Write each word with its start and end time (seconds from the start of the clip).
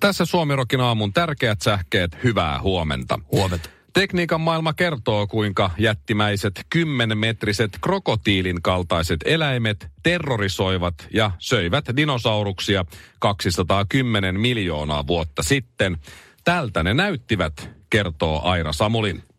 Tässä 0.00 0.24
Suomirokin 0.24 0.80
aamun 0.80 1.12
tärkeät 1.12 1.62
sähkeet, 1.62 2.16
hyvää 2.24 2.60
huomenta. 2.60 3.18
Huomenta. 3.32 3.70
Tekniikan 3.92 4.40
maailma 4.40 4.72
kertoo, 4.72 5.26
kuinka 5.26 5.70
jättimäiset 5.78 6.66
kymmenmetriset 6.70 7.78
krokotiilin 7.80 8.62
kaltaiset 8.62 9.20
eläimet 9.24 9.88
terrorisoivat 10.02 10.94
ja 11.14 11.30
söivät 11.38 11.84
dinosauruksia 11.96 12.84
210 13.18 14.40
miljoonaa 14.40 15.06
vuotta 15.06 15.42
sitten. 15.42 15.96
Tältä 16.44 16.82
ne 16.82 16.94
näyttivät, 16.94 17.70
kertoo 17.90 18.40
Aira 18.44 18.72
Samulin. 18.72 19.29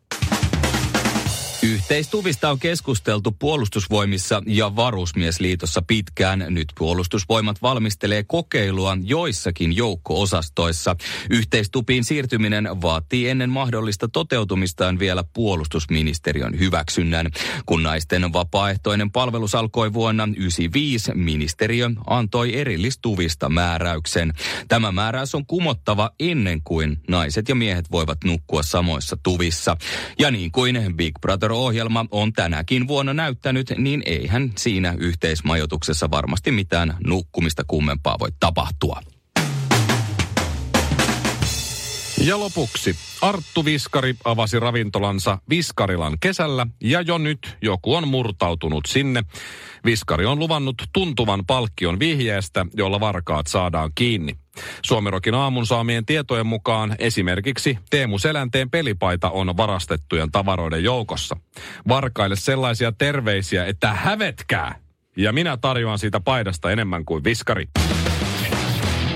Yhteistuvista 1.63 2.49
on 2.49 2.59
keskusteltu 2.59 3.31
puolustusvoimissa 3.31 4.43
ja 4.45 4.75
varusmiesliitossa 4.75 5.81
pitkään. 5.81 6.45
Nyt 6.49 6.67
puolustusvoimat 6.77 7.61
valmistelee 7.61 8.23
kokeilua 8.23 8.97
joissakin 9.03 9.75
joukko-osastoissa. 9.75 10.95
Yhteistupiin 11.29 12.03
siirtyminen 12.03 12.81
vaatii 12.81 13.29
ennen 13.29 13.49
mahdollista 13.49 14.07
toteutumistaan 14.07 14.99
vielä 14.99 15.23
puolustusministeriön 15.33 16.59
hyväksynnän. 16.59 17.29
Kun 17.65 17.83
naisten 17.83 18.33
vapaaehtoinen 18.33 19.11
palvelus 19.11 19.55
alkoi 19.55 19.93
vuonna 19.93 20.23
1995, 20.23 21.11
ministeriö 21.15 21.89
antoi 22.07 22.59
erillistuvista 22.59 23.49
määräyksen. 23.49 24.33
Tämä 24.67 24.91
määräys 24.91 25.35
on 25.35 25.45
kumottava 25.45 26.11
ennen 26.19 26.61
kuin 26.63 26.97
naiset 27.07 27.49
ja 27.49 27.55
miehet 27.55 27.91
voivat 27.91 28.23
nukkua 28.23 28.63
samoissa 28.63 29.17
tuvissa. 29.23 29.77
Ja 30.19 30.31
niin 30.31 30.51
kuin 30.51 30.95
Big 30.95 31.13
Brother 31.21 31.50
ohjelma 31.55 32.05
on 32.11 32.33
tänäkin 32.33 32.87
vuonna 32.87 33.13
näyttänyt, 33.13 33.73
niin 33.77 34.03
eihän 34.05 34.51
siinä 34.57 34.95
yhteismajoituksessa 34.97 36.11
varmasti 36.11 36.51
mitään 36.51 36.97
nukkumista 37.05 37.63
kummempaa 37.67 38.19
voi 38.19 38.29
tapahtua. 38.39 39.01
Ja 42.25 42.39
lopuksi 42.39 42.95
Arttu 43.21 43.65
Viskari 43.65 44.15
avasi 44.23 44.59
ravintolansa 44.59 45.37
Viskarilan 45.49 46.17
kesällä 46.19 46.67
ja 46.83 47.01
jo 47.01 47.17
nyt 47.17 47.57
joku 47.61 47.95
on 47.95 48.07
murtautunut 48.07 48.85
sinne. 48.85 49.23
Viskari 49.85 50.25
on 50.25 50.39
luvannut 50.39 50.75
tuntuvan 50.93 51.45
palkkion 51.45 51.99
vihjeestä, 51.99 52.65
jolla 52.73 52.99
varkaat 52.99 53.47
saadaan 53.47 53.91
kiinni. 53.95 54.35
Suomirokin 54.85 55.35
aamun 55.35 55.65
saamien 55.65 56.05
tietojen 56.05 56.47
mukaan 56.47 56.95
esimerkiksi 56.99 57.77
Teemu 57.89 58.19
Selänteen 58.19 58.69
pelipaita 58.69 59.29
on 59.29 59.57
varastettujen 59.57 60.31
tavaroiden 60.31 60.83
joukossa. 60.83 61.37
Varkaille 61.87 62.35
sellaisia 62.35 62.91
terveisiä, 62.91 63.65
että 63.65 63.93
hävetkää! 63.93 64.75
Ja 65.17 65.33
minä 65.33 65.57
tarjoan 65.57 65.99
siitä 65.99 66.19
paidasta 66.19 66.71
enemmän 66.71 67.05
kuin 67.05 67.23
viskari. 67.23 67.65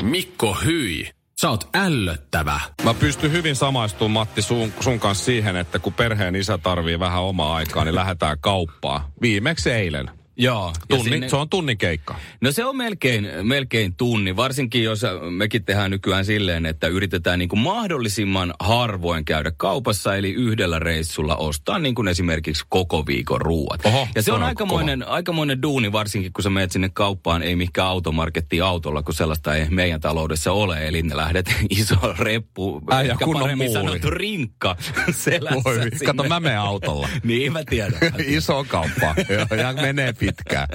Mikko 0.01 0.57
Hyi, 0.65 1.09
sä 1.41 1.49
oot 1.49 1.69
ällöttävä. 1.75 2.59
Mä 2.83 2.93
pystyn 2.93 3.31
hyvin 3.31 3.55
samaistumaan 3.55 4.27
Matti 4.27 4.41
sun, 4.41 4.73
sun 4.79 4.99
kanssa 4.99 5.25
siihen, 5.25 5.55
että 5.55 5.79
kun 5.79 5.93
perheen 5.93 6.35
isä 6.35 6.57
tarvii 6.57 6.99
vähän 6.99 7.21
omaa 7.21 7.55
aikaa, 7.55 7.83
niin 7.85 7.95
lähdetään 7.95 8.37
kauppaan. 8.39 9.01
Viimeksi 9.21 9.71
eilen. 9.71 10.24
Joo. 10.37 10.73
Tunni, 10.87 11.03
sinne... 11.03 11.29
Se 11.29 11.35
on 11.35 11.49
tunnin 11.49 11.77
keikka. 11.77 12.15
No 12.41 12.51
se 12.51 12.65
on 12.65 12.77
melkein, 12.77 13.29
melkein 13.43 13.95
tunni, 13.95 14.35
varsinkin 14.35 14.83
jos 14.83 15.01
mekin 15.29 15.65
tehdään 15.65 15.91
nykyään 15.91 16.25
silleen, 16.25 16.65
että 16.65 16.87
yritetään 16.87 17.39
niin 17.39 17.49
kuin 17.49 17.59
mahdollisimman 17.59 18.53
harvoin 18.59 19.25
käydä 19.25 19.51
kaupassa, 19.57 20.15
eli 20.15 20.33
yhdellä 20.33 20.79
reissulla 20.79 21.35
ostaa 21.35 21.79
niin 21.79 21.95
kuin 21.95 22.07
esimerkiksi 22.07 22.63
koko 22.69 23.05
viikon 23.05 23.41
ruuat. 23.41 23.85
Oho, 23.85 24.07
ja 24.15 24.21
se 24.21 24.31
on, 24.31 24.41
on 24.41 24.47
aikamoinen, 24.47 25.07
aikamoinen 25.07 25.61
duuni, 25.61 25.91
varsinkin 25.91 26.33
kun 26.33 26.43
sä 26.43 26.49
menet 26.49 26.71
sinne 26.71 26.89
kauppaan, 26.93 27.43
ei 27.43 27.55
mihinkään 27.55 27.87
automarkettiin 27.87 28.63
autolla, 28.63 29.03
kun 29.03 29.13
sellaista 29.13 29.55
ei 29.55 29.69
meidän 29.69 30.01
taloudessa 30.01 30.51
ole. 30.51 30.87
Eli 30.87 31.01
ne 31.01 31.17
lähdet 31.17 31.55
iso 31.69 31.95
reppu, 32.19 32.81
Äijä, 32.91 33.15
paremmin 33.33 33.67
muuri. 33.67 33.81
sanottu 33.83 34.09
rinkka 34.09 34.75
selässä 35.11 35.61
Voi, 35.65 35.91
kato 36.05 36.23
mä 36.23 36.39
menen 36.39 36.59
autolla. 36.59 37.09
niin 37.23 37.53
mä 37.53 37.63
tiedän. 37.69 37.99
Iso 38.27 38.65
kauppa. 38.67 39.15
ja 39.57 39.73
menee 39.73 40.13
pitkään. 40.27 40.67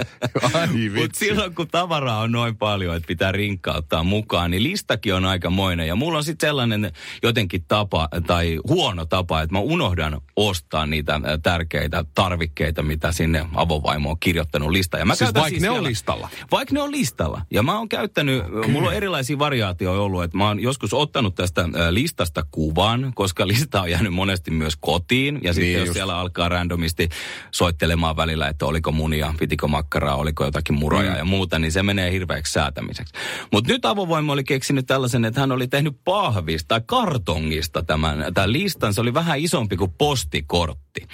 Mutta 1.01 1.19
silloin 1.19 1.55
kun 1.55 1.67
tavaraa 1.67 2.19
on 2.19 2.31
noin 2.31 2.57
paljon, 2.57 2.95
että 2.95 3.07
pitää 3.07 3.31
rinkkaa 3.31 3.77
ottaa 3.77 4.03
mukaan, 4.03 4.51
niin 4.51 4.63
listakin 4.63 5.15
on 5.15 5.25
aikamoinen. 5.25 5.87
Ja 5.87 5.95
mulla 5.95 6.17
on 6.17 6.23
sitten 6.23 6.47
sellainen 6.47 6.91
jotenkin 7.23 7.65
tapa 7.67 8.07
tai 8.27 8.59
huono 8.67 9.05
tapa, 9.05 9.41
että 9.41 9.53
mä 9.53 9.59
unohdan 9.59 10.21
ostaa 10.35 10.85
niitä 10.85 11.15
äh, 11.15 11.21
tärkeitä 11.43 12.05
tarvikkeita, 12.15 12.83
mitä 12.83 13.11
sinne 13.11 13.45
avovaimo 13.55 14.09
on 14.09 14.19
kirjoittanut 14.19 14.69
lista. 14.71 14.97
Ja 14.97 15.05
mä 15.05 15.15
Siis 15.15 15.33
vaikka 15.33 15.59
ne 15.59 15.69
on 15.69 15.75
siellä- 15.75 15.89
listalla? 15.89 16.29
Vaikka 16.51 16.73
ne 16.73 16.81
on 16.81 16.91
listalla. 16.91 17.41
Ja 17.51 17.63
mä 17.63 17.77
oon 17.77 17.89
käyttänyt, 17.89 18.43
mulla 18.67 18.87
on 18.89 18.93
erilaisia 18.95 19.39
variaatioita 19.39 20.01
ollut, 20.01 20.23
että 20.23 20.37
mä 20.37 20.47
oon 20.47 20.59
joskus 20.59 20.93
ottanut 20.93 21.35
tästä 21.35 21.61
äh, 21.61 21.69
listasta 21.89 22.43
kuvan, 22.51 23.11
koska 23.15 23.47
lista 23.47 23.81
on 23.81 23.91
jäänyt 23.91 24.13
monesti 24.13 24.51
myös 24.51 24.75
kotiin. 24.79 25.39
Ja 25.43 25.53
sitten 25.53 25.67
Niin 25.67 25.79
jos 25.79 25.85
just. 25.87 25.93
siellä 25.93 26.17
alkaa 26.19 26.49
randomisti 26.49 27.09
soittelemaan 27.51 28.15
välillä, 28.15 28.47
että 28.47 28.65
oliko 28.65 28.91
munia, 28.91 29.33
pitikö 29.41 29.67
makkaraa, 29.67 30.15
oliko 30.15 30.45
jotakin 30.45 30.75
muroja 30.75 31.11
Mm. 31.11 31.17
ja 31.17 31.25
muuta, 31.25 31.59
niin 31.59 31.71
se 31.71 31.83
menee 31.83 32.11
hirveäksi 32.11 32.53
säätämiseksi. 32.53 33.13
Mutta 33.51 33.73
nyt 33.73 33.85
avovoima 33.85 34.33
oli 34.33 34.43
keksinyt 34.43 34.85
tällaisen, 34.87 35.25
että 35.25 35.39
hän 35.39 35.51
oli 35.51 35.67
tehnyt 35.67 35.97
pahvista 36.03 36.67
tai 36.67 36.81
kartongista 36.85 37.83
tämän, 37.83 38.33
tämän 38.33 38.53
listan. 38.53 38.93
Se 38.93 39.01
oli 39.01 39.13
vähän 39.13 39.39
isompi 39.39 39.77
kuin 39.77 39.91
postikortti. 39.97 41.07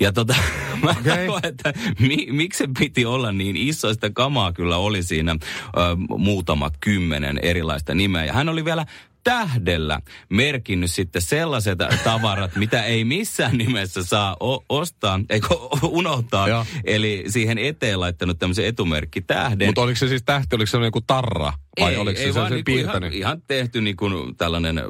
Ja 0.00 0.12
tota, 0.12 0.34
mä 0.82 0.90
okay. 0.90 1.28
että 1.42 1.72
mi, 2.00 2.26
miksi 2.30 2.58
se 2.58 2.68
piti 2.78 3.04
olla 3.06 3.32
niin 3.32 3.56
iso, 3.56 3.94
sitä 3.94 4.10
kamaa 4.10 4.52
kyllä 4.52 4.76
oli 4.76 5.02
siinä 5.02 5.32
ö, 5.32 5.80
muutama 6.18 6.70
kymmenen 6.80 7.38
erilaista 7.42 7.94
nimeä. 7.94 8.24
Ja 8.24 8.32
hän 8.32 8.48
oli 8.48 8.64
vielä 8.64 8.86
tähdellä 9.24 10.00
merkinnyt 10.28 10.90
sitten 10.90 11.22
sellaiset 11.22 11.78
tavarat, 12.04 12.56
mitä 12.64 12.84
ei 12.84 13.04
missään 13.04 13.58
nimessä 13.58 14.04
saa 14.04 14.36
o- 14.40 14.64
ostaa, 14.68 15.20
eikö 15.30 15.48
unohtaa. 15.82 16.48
Joo. 16.48 16.66
Eli 16.84 17.24
siihen 17.28 17.58
eteen 17.58 18.00
laittanut 18.00 18.38
tämmöisen 18.38 18.66
etumerkki 18.66 19.20
tähden. 19.20 19.68
Mutta 19.68 19.80
oliko 19.80 19.96
se 19.96 20.08
siis 20.08 20.22
tähti, 20.22 20.56
oliko 20.56 20.66
se 20.66 20.78
joku 20.78 21.00
tarra? 21.00 21.52
Vai 21.80 21.96
oliko 21.96 22.18
se 22.18 22.24
vaan 22.24 22.32
sellaisen 22.34 22.64
niinku 22.66 22.90
ihan, 22.90 23.12
ihan 23.12 23.42
tehty 23.48 23.80
niin 23.80 23.96
kuin 23.96 24.36
tällainen 24.36 24.80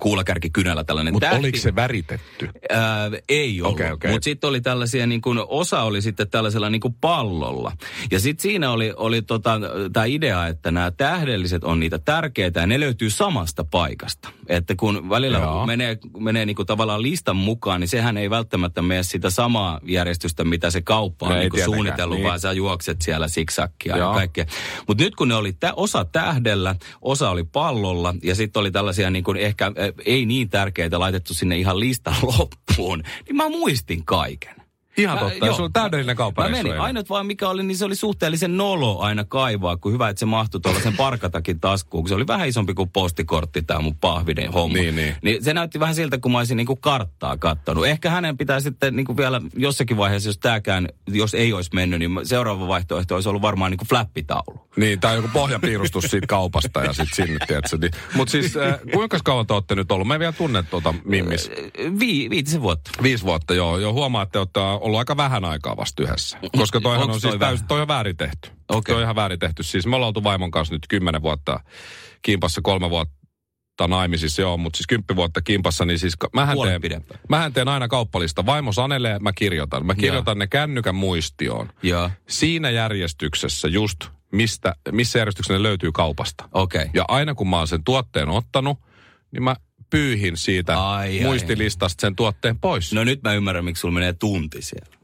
kuulakärkikynällä 0.00 0.84
tällainen 0.84 1.14
Mutta 1.14 1.30
oliko 1.30 1.58
se 1.58 1.74
väritetty? 1.74 2.48
Ää, 2.70 3.10
ei 3.28 3.62
ollut, 3.62 3.74
Okei, 3.74 3.92
okei. 3.92 4.10
mutta 4.10 4.24
sitten 4.24 4.48
oli 4.48 4.60
tällaisia, 4.60 5.06
niin 5.06 5.20
kuin, 5.20 5.38
osa 5.48 5.82
oli 5.82 6.02
sitten 6.02 6.30
tällaisella 6.30 6.70
niin 6.70 6.80
kuin 6.80 6.94
pallolla. 7.00 7.72
Ja 8.10 8.20
sitten 8.20 8.42
siinä 8.42 8.70
oli, 8.70 8.92
oli 8.96 9.22
tota, 9.22 9.60
tämä 9.92 10.04
idea, 10.06 10.46
että 10.46 10.70
nämä 10.70 10.90
tähdelliset 10.90 11.64
on 11.64 11.80
niitä 11.80 11.98
tärkeitä 11.98 12.60
ja 12.60 12.66
ne 12.66 12.80
löytyy 12.80 13.10
samasta 13.10 13.64
paikasta. 13.64 14.28
Että 14.48 14.74
kun 14.76 15.10
välillä 15.10 15.38
Joo. 15.38 15.66
menee, 15.66 15.98
menee 16.18 16.46
niin 16.46 16.56
kuin 16.56 16.66
tavallaan 16.66 17.02
listan 17.02 17.36
mukaan, 17.36 17.80
niin 17.80 17.88
sehän 17.88 18.16
ei 18.16 18.30
välttämättä 18.30 18.82
mene 18.82 19.02
sitä 19.02 19.30
samaa 19.30 19.80
järjestystä, 19.82 20.44
mitä 20.44 20.70
se 20.70 20.82
kauppa 20.82 21.26
on 21.26 21.32
No 21.32 21.38
niin 21.38 21.50
kuin 21.50 21.64
suunnitellut, 21.64 22.16
niin. 22.16 22.26
vaan 22.26 22.40
sä 22.40 22.52
juokset 22.52 23.02
siellä 23.02 23.28
siksakkia 23.28 23.96
ja 23.96 24.12
kaikkea. 24.14 24.46
Mutta 24.88 25.04
nyt 25.04 25.14
kun 25.16 25.28
ne 25.28 25.34
oli 25.34 25.52
tä- 25.52 25.74
osa 25.74 26.04
tähdellä, 26.04 26.74
osa 27.02 27.30
oli 27.30 27.44
pallolla 27.44 28.14
ja 28.22 28.34
sitten 28.34 28.60
oli 28.60 28.70
tällaisia 28.70 29.10
niin 29.10 29.24
kuin 29.24 29.36
ehkä 29.36 29.66
äh, 29.66 29.72
ei 30.04 30.26
niin 30.26 30.50
tärkeitä 30.50 31.00
laitettu 31.00 31.34
sinne 31.34 31.58
ihan 31.58 31.80
listan 31.80 32.16
loppuun, 32.38 33.02
niin 33.26 33.36
mä 33.36 33.48
muistin 33.48 34.04
kaiken. 34.04 34.59
Ihan 34.96 35.16
Mä- 35.18 35.20
totta. 35.30 35.46
joo. 35.46 35.56
Se 35.56 35.62
oli 35.62 35.70
täydellinen 35.72 36.06
Mä 36.06 36.18
kauppareissu. 36.18 36.62
menin. 36.66 36.80
Ainut 36.80 37.10
vaan 37.10 37.26
mikä 37.26 37.48
oli, 37.48 37.62
niin 37.62 37.76
se 37.76 37.84
oli 37.84 37.96
suhteellisen 37.96 38.56
nolo 38.56 38.98
aina 39.00 39.24
kaivaa, 39.24 39.76
kun 39.76 39.92
hyvä, 39.92 40.08
että 40.08 40.20
se 40.20 40.26
mahtui 40.26 40.60
tuollaisen 40.60 40.96
parkatakin 40.96 41.60
taskuun. 41.60 42.02
kun 42.02 42.08
Se 42.08 42.14
oli 42.14 42.26
vähän 42.26 42.48
isompi 42.48 42.74
kuin 42.74 42.90
postikortti 42.90 43.62
tämä 43.62 43.80
mun 43.80 43.96
pahvinen 43.96 44.52
homma. 44.52 44.76
Niin, 44.78 44.96
niin. 44.96 45.14
niin 45.22 45.44
se 45.44 45.54
näytti 45.54 45.80
vähän 45.80 45.94
siltä, 45.94 46.18
kun 46.18 46.32
mä 46.32 46.38
olisin 46.38 46.56
niinku 46.56 46.76
karttaa 46.76 47.36
kattonut. 47.36 47.86
Ehkä 47.86 48.10
hänen 48.10 48.36
pitää 48.38 48.60
sitten 48.60 48.96
niinku 48.96 49.16
vielä 49.16 49.40
jossakin 49.56 49.96
vaiheessa, 49.96 50.28
jos 50.28 50.38
tääkään, 50.38 50.88
jos 51.08 51.34
ei 51.34 51.52
olisi 51.52 51.70
mennyt, 51.74 51.98
niin 51.98 52.10
seuraava 52.22 52.68
vaihtoehto 52.68 53.14
olisi 53.14 53.28
ollut 53.28 53.42
varmaan 53.42 53.70
niinku 53.70 53.84
flappitaulu. 53.88 54.60
Niin, 54.76 55.00
tai 55.00 55.16
joku 55.16 55.28
pohjapiirustus 55.32 56.04
siitä 56.04 56.26
kaupasta 56.26 56.80
ja 56.84 56.92
sitten 56.92 57.26
sinne, 57.26 57.38
tiedätkö. 57.46 57.76
Niin. 57.80 57.90
Mutta 58.14 58.32
siis, 58.32 58.56
äh, 58.56 58.78
kuinka 58.92 59.18
kauan 59.24 59.46
te 59.46 59.54
olette 59.54 59.74
nyt 59.74 59.92
ollut? 59.92 60.06
Mä 60.08 60.14
en 60.14 60.20
vielä 60.20 60.32
tunne 60.32 60.62
tuota 60.62 60.94
Mimmis. 61.04 61.50
Vi, 62.00 62.30
viitisen 62.30 62.62
vuotta. 62.62 62.90
Viisi 63.02 63.24
vuotta, 63.24 63.54
joo. 63.54 63.78
Jo 63.78 63.92
huomaa, 63.92 64.22
että 64.22 64.38
ollut 64.80 64.98
aika 64.98 65.16
vähän 65.16 65.44
aikaa 65.44 65.76
vasta 65.76 66.02
yhdessä. 66.02 66.38
Koska 66.58 66.80
toihan 66.80 67.02
Onks 67.02 67.14
on 67.14 67.20
toi 67.20 67.30
siis 67.30 67.40
täysin, 67.40 67.66
toi 67.66 67.80
on 67.80 67.88
väärin 67.88 68.16
tehty. 68.16 68.50
Okei. 68.68 68.92
Toi 68.92 68.96
on 68.96 69.02
ihan 69.02 69.16
väärin 69.16 69.38
tehty. 69.38 69.62
Siis 69.62 69.86
me 69.86 69.96
ollaan 69.96 70.08
oltu 70.08 70.24
vaimon 70.24 70.50
kanssa 70.50 70.74
nyt 70.74 70.86
kymmenen 70.88 71.22
vuotta 71.22 71.60
kimpassa 72.22 72.60
kolme 72.64 72.90
vuotta 72.90 73.20
naimisissa, 73.88 74.42
joo, 74.42 74.56
mutta 74.56 74.76
siis 74.76 74.86
kymppi 74.86 75.16
vuotta 75.16 75.42
kimpassa, 75.42 75.84
niin 75.84 75.98
siis 75.98 76.14
mähän 76.32 76.58
teen, 76.64 76.80
pidempään. 76.80 77.20
mähän 77.28 77.52
teen 77.52 77.68
aina 77.68 77.88
kauppalista. 77.88 78.46
Vaimo 78.46 78.72
sanelee, 78.72 79.18
mä 79.18 79.32
kirjoitan. 79.32 79.86
Mä 79.86 79.94
kirjoitan 79.94 80.38
ne 80.38 80.46
kännykän 80.46 80.94
muistioon. 80.94 81.72
Joo, 81.82 82.10
Siinä 82.28 82.70
järjestyksessä 82.70 83.68
just, 83.68 83.96
mistä, 84.32 84.74
missä 84.92 85.18
järjestyksessä 85.18 85.58
ne 85.58 85.62
löytyy 85.62 85.92
kaupasta. 85.92 86.48
Okay. 86.52 86.86
Ja 86.94 87.04
aina 87.08 87.34
kun 87.34 87.48
mä 87.48 87.58
oon 87.58 87.68
sen 87.68 87.84
tuotteen 87.84 88.28
ottanut, 88.28 88.78
niin 89.32 89.42
mä 89.42 89.56
pyyhin 89.90 90.36
siitä 90.36 90.90
Ai, 90.90 91.18
ai. 91.18 91.24
muistilistasta 91.24 92.00
sen 92.00 92.16
tuotteen 92.16 92.58
pois. 92.58 92.92
No 92.92 93.04
nyt 93.04 93.22
mä 93.22 93.34
ymmärrän, 93.34 93.64
miksi 93.64 93.80
sulla 93.80 93.94
menee 93.94 94.12
tunti 94.12 94.62
siellä. 94.62 94.96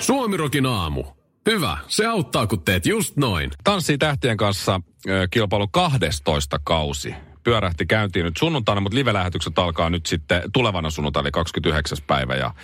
Suomirokin 0.00 0.66
aamu. 0.66 1.04
Hyvä, 1.46 1.78
se 1.88 2.06
auttaa 2.06 2.46
kun 2.46 2.62
teet 2.62 2.86
just 2.86 3.16
noin. 3.16 3.50
Tanssii 3.64 3.98
tähtien 3.98 4.36
kanssa 4.36 4.80
ö, 5.08 5.28
kilpailu 5.30 5.68
12 5.68 6.60
kausi. 6.64 7.14
Pyörähti 7.48 7.86
käyntiin 7.86 8.24
nyt 8.24 8.36
sunnuntaina, 8.36 8.80
mutta 8.80 8.96
live-lähetykset 8.96 9.58
alkaa 9.58 9.90
nyt 9.90 10.06
sitten 10.06 10.42
tulevana 10.52 10.90
sunnuntaina, 10.90 11.26
eli 11.26 11.30
29. 11.30 11.98
päivä. 12.06 12.34
Ja, 12.34 12.54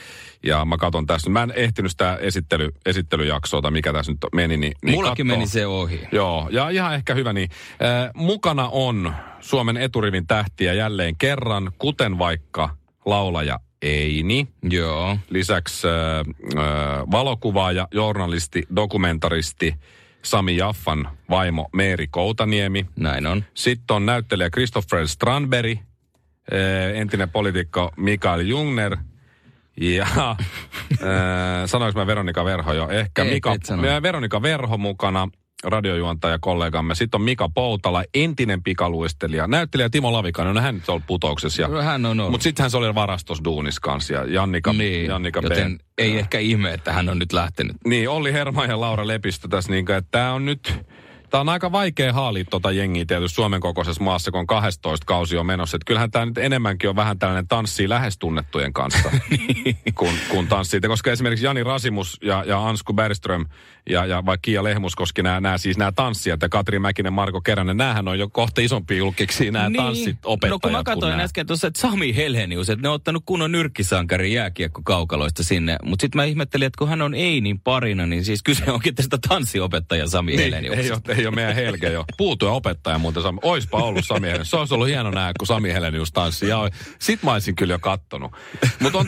ja 0.43 0.65
mä 0.65 0.77
katson 0.77 1.07
tässä, 1.07 1.31
mä 1.31 1.43
en 1.43 1.53
ehtinyt 1.57 1.91
sitä 1.91 2.19
esittely, 2.21 2.71
esittelyjaksoa, 2.87 3.63
tai 3.63 3.71
mikä 3.71 3.93
tässä 3.93 4.13
nyt 4.13 4.19
meni. 4.35 4.57
Niin, 4.57 4.75
niin 4.83 4.95
Mullakin 4.95 5.27
kattoo. 5.27 5.39
meni 5.39 5.49
se 5.49 5.67
ohi. 5.67 6.09
Joo, 6.13 6.49
ja 6.51 6.69
ihan 6.69 6.95
ehkä 6.95 7.15
hyvä 7.15 7.33
niin. 7.33 7.51
Äh, 7.71 8.11
mukana 8.15 8.69
on 8.69 9.15
Suomen 9.41 9.77
eturivin 9.77 10.27
tähtiä 10.27 10.73
jälleen 10.73 11.17
kerran, 11.17 11.73
kuten 11.79 12.19
vaikka 12.19 12.77
laulaja 13.07 13.61
Eini. 13.83 14.49
Joo. 14.71 15.19
Lisäksi 15.31 15.87
äh, 15.89 15.95
äh, 16.59 17.11
valokuvaaja, 17.11 17.89
journalisti, 17.91 18.63
dokumentaristi 18.77 19.75
Sami 20.25 20.57
Jaffan 20.57 21.09
vaimo 21.31 21.69
Meeri 21.73 22.07
Koutaniemi. 22.07 22.87
Näin 22.97 23.27
on. 23.27 23.45
Sitten 23.55 23.97
on 23.97 24.07
näyttelijä 24.07 24.51
Christopher 24.51 25.09
Strandberg, 25.09 25.71
äh, 25.73 25.81
entinen 26.95 27.31
poliitikko 27.31 27.93
Mikael 27.97 28.41
Jungner 28.41 28.97
ja 29.81 30.07
äh, 30.31 30.37
sanoinko 31.67 32.01
mä 32.01 32.07
Veronika 32.07 32.45
Verho 32.45 32.73
jo? 32.73 32.89
Ehkä 32.89 33.23
Ei, 33.23 33.31
Mika, 33.35 33.57
Veronika 34.03 34.43
Verho 34.43 34.79
mukana, 34.79 35.29
radiojuontaja 35.65 36.39
kollegamme. 36.41 36.95
Sitten 36.95 37.19
on 37.19 37.25
Mika 37.25 37.49
Poutala, 37.49 38.05
entinen 38.15 38.63
pikaluistelija. 38.63 39.47
Näyttelijä 39.47 39.91
Timo 39.91 40.13
Lavikainen, 40.13 40.55
no 40.55 40.61
hän 40.61 40.75
nyt 40.75 40.89
on 40.89 40.93
ollut 40.93 41.07
putouksessa. 41.07 41.63
Ja, 41.63 41.69
No, 41.69 41.83
hän 41.83 42.07
on 42.07 42.21
ollut. 42.21 42.31
mutta 42.31 42.43
sitten 42.43 42.63
hän 42.63 42.71
se 42.71 42.77
oli 42.77 42.95
varastosduunis 42.95 43.81
kanssa 43.81 44.15
ja 44.15 44.25
Jannika, 44.25 44.73
niin, 44.73 45.07
Jannika 45.07 45.41
B. 45.41 45.45
joten 45.45 45.79
ei 45.99 46.19
ehkä 46.19 46.39
ihme, 46.39 46.73
että 46.73 46.93
hän 46.93 47.09
on 47.09 47.19
nyt 47.19 47.33
lähtenyt. 47.33 47.77
Niin, 47.87 48.09
Olli 48.09 48.33
Herma 48.33 48.65
ja 48.65 48.81
Laura 48.81 49.07
Lepistö 49.07 49.49
tässä, 49.49 49.71
niin 49.73 49.91
että 49.91 50.09
tämä 50.11 50.33
on 50.33 50.45
nyt, 50.45 50.75
tämä 51.31 51.41
on 51.41 51.49
aika 51.49 51.73
vaikea 51.73 52.13
haalia 52.13 52.45
tuota 52.45 52.71
jengiä 52.71 53.05
tietysti 53.05 53.35
Suomen 53.35 53.61
kokoisessa 53.61 54.03
maassa, 54.03 54.31
kun 54.31 54.41
on 54.41 54.47
12 54.47 55.07
kausi 55.07 55.37
on 55.37 55.47
menossa. 55.47 55.77
Että 55.77 55.87
kyllähän 55.87 56.11
tämä 56.11 56.27
nyt 56.27 56.39
enemmänkin 56.39 56.91
on 56.91 56.97
vähän 56.97 57.19
tällainen 57.19 57.49
tanssii 57.49 57.89
lähes 57.89 58.19
tunnettujen 58.19 58.73
kanssa, 58.73 59.11
kun, 59.99 60.13
kun 60.29 60.47
tanssii. 60.47 60.81
Koska 60.81 61.13
esimerkiksi 61.13 61.47
Jani 61.47 61.63
Rasimus 61.63 62.19
ja, 62.23 62.45
ja 62.47 62.69
Ansku 62.69 62.93
Bergström 62.93 63.47
ja, 63.91 64.07
ja 64.07 64.27
vaikka 64.27 64.43
Kiia 64.43 64.65
Lehmuskoski, 64.65 65.23
nämä, 65.23 65.41
nämä 65.41 65.59
siis 65.59 65.79
nämä 65.79 65.93
tanssijat 65.93 66.43
ja 66.43 66.49
Katri 66.49 66.79
Mäkinen, 66.79 67.13
Marko 67.13 67.41
Keränen, 67.41 67.77
näähän 67.77 68.09
on 68.09 68.19
jo 68.19 68.29
kohta 68.29 68.61
isompia 68.61 68.99
julkiksi 68.99 69.51
nämä 69.51 69.69
niin. 69.69 69.77
tanssit 69.77 70.19
opettajat. 70.25 70.51
No 70.51 70.59
kun 70.59 70.73
mä 70.73 70.83
katsoin 70.83 71.21
äsken 71.21 71.47
tuossa, 71.47 71.67
että 71.67 71.81
Sami 71.81 72.17
Helenius, 72.17 72.71
että 72.71 72.83
ne 72.83 72.89
on 72.89 72.95
ottanut 72.95 73.23
kunnon 73.27 73.53
nyrkkisankari 73.53 74.33
jääkiekko 74.33 74.83
kaukaloista 74.85 75.45
sinne. 75.45 75.77
Mutta 75.83 76.03
sitten 76.03 76.17
mä 76.17 76.25
ihmettelin, 76.25 76.67
että 76.67 76.79
kun 76.79 76.89
hän 76.89 77.03
on 77.03 77.15
Einin 77.15 77.61
parina, 77.61 78.07
niin 78.07 78.25
siis 78.25 78.43
kyse 78.43 78.73
onkin 78.73 78.95
tästä 78.95 79.19
tanssiopettaja 79.29 80.09
Sami 80.09 80.37
Niin, 80.37 80.41
Helenius. 80.41 80.77
ei, 80.77 80.91
ole, 80.91 81.01
ei 81.17 81.24
ole 81.27 81.35
meidän 81.35 81.55
Helge 81.55 81.93
jo. 81.93 82.05
Puutu 82.17 82.47
ja 82.47 82.53
opettaja 82.53 82.99
muuten. 82.99 83.23
Sami. 83.23 83.39
Oispa 83.43 83.79
ollut 83.79 84.05
Sami 84.05 84.27
Helenius. 84.27 84.51
Se 84.51 84.57
olisi 84.57 84.75
ollut 84.75 84.89
hieno 84.89 85.11
nähdä, 85.11 85.33
kun 85.39 85.47
Sami 85.47 85.73
Helenius 85.73 86.13
tanssi. 86.13 86.49
Ja 86.49 86.71
sit 86.99 87.23
mä 87.23 87.33
olisin 87.33 87.57
kyllä 87.57 87.75
jo 87.75 87.79
kattonut. 87.79 88.33
Mutta 88.81 88.99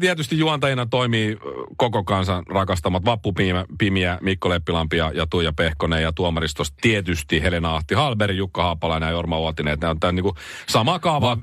tietysti 0.00 0.38
juontajina 0.38 0.86
toimii 0.86 1.36
koko 1.76 2.04
kansan 2.04 2.42
rakastamat 2.48 3.04
Vappu 3.04 3.34
Pimiä, 3.78 4.18
Mikko 4.20 4.48
Leppilampi 4.48 4.96
ja, 4.96 5.12
ja 5.14 5.26
Tuija 5.26 5.52
Pehkonen 5.52 6.02
ja 6.02 6.12
tuomaristosta 6.12 6.76
tietysti 6.80 7.42
Helena 7.42 7.76
Ahti 7.76 7.94
Halberi, 7.94 8.36
Jukka 8.36 8.62
Haapalainen 8.62 9.06
ja 9.06 9.10
Jorma 9.10 9.38
Uotinen. 9.38 9.78
Nämä 9.80 9.90
on 9.90 10.00
tämän 10.00 10.14
niin 10.14 10.34
sama 10.68 10.98
kaava 10.98 11.38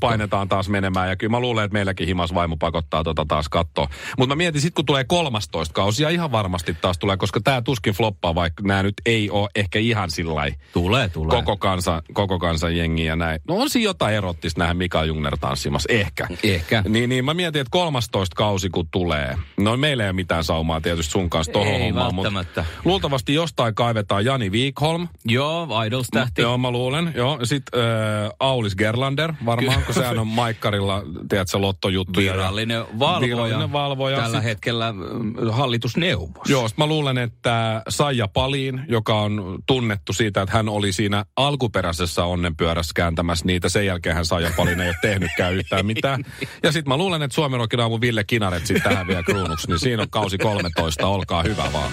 painetaan 0.00 0.48
taas 0.48 0.68
menemään. 0.68 1.08
Ja 1.08 1.16
kyllä 1.16 1.30
mä 1.30 1.40
luulen, 1.40 1.64
että 1.64 1.72
meilläkin 1.72 2.06
himas 2.06 2.34
vaimo 2.34 2.56
pakottaa 2.56 3.04
tota 3.04 3.24
taas 3.28 3.48
katsoa. 3.48 3.88
Mutta 4.18 4.34
mä 4.34 4.36
mietin, 4.36 4.60
sit 4.60 4.74
kun 4.74 4.86
tulee 4.86 5.04
13 5.04 5.72
kausi, 5.72 6.02
ja 6.02 6.08
ihan 6.08 6.32
varmasti 6.32 6.74
taas 6.74 6.98
tulee, 6.98 7.16
koska 7.16 7.40
tämä 7.40 7.62
tuskin 7.62 7.94
floppaa, 7.94 8.34
vaikka 8.34 8.62
nämä 8.62 8.82
nyt 8.82 8.94
ei 9.06 9.29
ole 9.30 9.48
ehkä 9.54 9.78
ihan 9.78 10.10
sillä 10.10 10.30
Tulee, 10.72 11.08
tulee. 11.08 11.38
koko 11.38 11.56
kansan, 11.56 12.02
koko 12.12 12.38
kansan 12.38 12.76
jengi 12.76 13.04
ja 13.04 13.16
näin. 13.16 13.40
No 13.48 13.56
on 13.56 13.70
siinä 13.70 13.84
jotain 13.84 14.14
erottista 14.14 14.60
nähdä 14.60 14.74
Mika 14.74 15.04
Jungner 15.04 15.36
tanssimassa, 15.40 15.92
ehkä. 15.92 16.26
Ehkä. 16.42 16.82
Niin, 16.88 17.08
niin 17.08 17.24
mä 17.24 17.34
mietin, 17.34 17.60
että 17.60 17.70
13 17.70 18.36
kausi 18.36 18.70
kun 18.70 18.88
tulee. 18.90 19.36
No 19.56 19.76
meillä 19.76 20.02
ei 20.02 20.08
ole 20.08 20.12
mitään 20.12 20.44
saumaa 20.44 20.80
tietysti 20.80 21.12
sun 21.12 21.30
kanssa 21.30 21.52
tohon 21.52 21.68
Ei 21.68 21.80
hommaan, 21.80 22.14
mutta 22.14 22.64
luultavasti 22.84 23.34
jostain 23.34 23.74
kaivetaan 23.74 24.24
Jani 24.24 24.50
Wikholm. 24.50 25.08
Joo, 25.24 25.68
Idols-tähti. 25.86 26.42
Joo, 26.42 26.58
mä 26.58 26.70
luulen. 26.70 27.12
Joo. 27.16 27.38
Sitten 27.44 27.80
äh, 27.80 28.30
Aulis 28.40 28.76
Gerlander, 28.76 29.34
varmaan, 29.46 29.82
kun 29.82 29.94
sehän 30.00 30.18
on 30.18 30.26
Maikkarilla, 30.26 31.02
tiedätkö, 31.28 31.58
lottojuttuja. 31.60 32.32
Virallinen 32.32 32.84
valvoja. 32.98 33.20
Virallinen 33.20 33.72
valvoja. 33.72 34.16
Tällä 34.16 34.36
Sit- 34.38 34.44
hetkellä 34.44 34.92
mm, 34.92 35.34
hallitusneuvos. 35.50 36.30
Joo, 36.48 36.68
sit 36.68 36.78
mä 36.78 36.86
luulen, 36.86 37.18
että 37.18 37.82
Saija 37.88 38.28
Paliin, 38.28 38.80
joka 38.88 39.19
on 39.20 39.58
tunnettu 39.66 40.12
siitä, 40.12 40.42
että 40.42 40.56
hän 40.56 40.68
oli 40.68 40.92
siinä 40.92 41.24
alkuperäisessä 41.36 42.24
onnenpyörässä 42.24 42.92
kääntämässä 42.94 43.44
niitä. 43.44 43.68
Sen 43.68 43.86
jälkeen 43.86 44.14
hän 44.14 44.24
Saija 44.24 44.50
Paliin 44.56 44.80
ei 44.80 44.88
ole 44.88 44.96
tehnytkään 45.02 45.54
yhtään 45.54 45.86
mitään. 45.86 46.24
Ja 46.62 46.72
sitten 46.72 46.88
mä 46.88 46.96
luulen, 46.96 47.22
että 47.22 47.34
Suomen 47.34 47.60
Rokin 47.60 47.80
aamu 47.80 48.00
Ville 48.00 48.24
Kinaret 48.24 48.66
sitten 48.66 48.90
tähän 48.90 49.06
vielä 49.06 49.22
kruunuksi. 49.22 49.68
Niin 49.68 49.78
siinä 49.78 50.02
on 50.02 50.10
kausi 50.10 50.38
13, 50.38 51.06
olkaa 51.06 51.42
hyvä 51.42 51.70
vaan. 51.72 51.92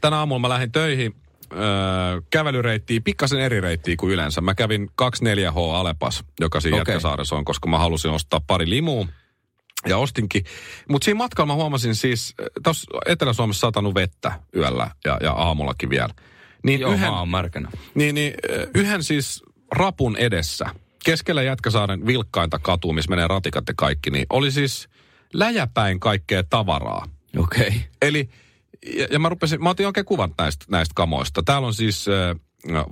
Tänä 0.00 0.16
aamulla 0.16 0.40
mä 0.40 0.48
lähdin 0.48 0.72
töihin 0.72 1.14
öö, 1.52 2.20
kävelyreittiin, 2.30 3.02
pikkasen 3.02 3.40
eri 3.40 3.60
reittiä 3.60 3.94
kuin 4.00 4.12
yleensä. 4.12 4.40
Mä 4.40 4.54
kävin 4.54 4.90
24H 5.02 5.74
Alepas, 5.74 6.24
joka 6.40 6.60
siinä 6.60 6.82
okay. 6.82 6.94
Jätkäsaaressa 6.94 7.36
on, 7.36 7.44
koska 7.44 7.68
mä 7.68 7.78
halusin 7.78 8.10
ostaa 8.10 8.40
pari 8.46 8.70
limua. 8.70 9.06
Ja 9.86 9.98
ostinkin. 9.98 10.44
Mutta 10.88 11.04
siinä 11.04 11.18
matkalla 11.18 11.46
mä 11.46 11.54
huomasin 11.54 11.94
siis, 11.94 12.34
tuossa 12.62 12.90
Etelä-Suomessa 13.06 13.60
satanut 13.60 13.94
vettä 13.94 14.32
yöllä 14.56 14.90
ja, 15.04 15.18
ja 15.22 15.32
aamullakin 15.32 15.90
vielä. 15.90 16.14
Niin 16.64 16.80
Joo, 16.80 16.92
yhden, 16.92 17.10
on 17.10 17.28
märkänä. 17.28 17.70
niin, 17.94 18.14
niin 18.14 18.34
ö, 18.50 18.70
yhden 18.74 19.02
siis 19.02 19.42
rapun 19.72 20.16
edessä, 20.16 20.66
keskellä 21.04 21.42
Jätkäsaaren 21.42 22.06
vilkkainta 22.06 22.58
katua, 22.58 22.92
missä 22.92 23.10
menee 23.10 23.28
ratikat 23.28 23.64
ja 23.68 23.74
kaikki, 23.76 24.10
niin 24.10 24.26
oli 24.30 24.50
siis 24.50 24.88
läjäpäin 25.34 26.00
kaikkea 26.00 26.42
tavaraa. 26.50 27.08
Okei. 27.38 27.66
Okay. 27.66 27.78
Eli, 28.02 28.28
ja, 28.96 29.06
ja 29.10 29.18
mä 29.18 29.28
rupesin, 29.28 29.62
mä 29.62 29.70
otin 29.70 29.86
oikein 29.86 30.06
kuvat 30.06 30.30
näistä, 30.38 30.66
näistä 30.70 30.92
kamoista. 30.94 31.42
Täällä 31.42 31.66
on 31.66 31.74
siis 31.74 32.06
äh, 32.08 32.36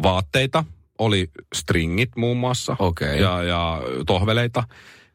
vaatteita, 0.02 0.64
oli 0.98 1.30
stringit 1.54 2.16
muun 2.16 2.36
muassa. 2.36 2.76
Okei. 2.78 3.20
Ja, 3.20 3.42
ja 3.42 3.82
tohveleita. 4.06 4.64